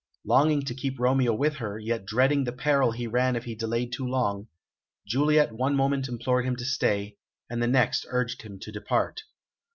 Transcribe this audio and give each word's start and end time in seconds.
Longing 0.25 0.63
to 0.65 0.73
keep 0.73 0.97
Romeo 0.97 1.31
with 1.31 1.57
her, 1.57 1.77
yet 1.77 2.07
dreading 2.07 2.43
the 2.43 2.51
peril 2.51 2.91
he 2.91 3.05
ran 3.05 3.35
if 3.35 3.43
he 3.43 3.53
delayed 3.53 3.93
too 3.93 4.07
long, 4.07 4.47
Juliet 5.05 5.51
one 5.53 5.75
moment 5.75 6.07
implored 6.09 6.43
him 6.43 6.55
to 6.55 6.65
stay, 6.65 7.17
and 7.51 7.61
the 7.61 7.67
next 7.67 8.07
urged 8.09 8.41
him 8.41 8.57
to 8.61 8.71
depart. 8.71 9.21